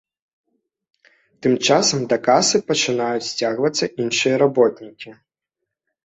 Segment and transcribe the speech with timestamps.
[1.45, 5.09] Тым часам да касы пачынаюць сцягвацца іншыя работнікі.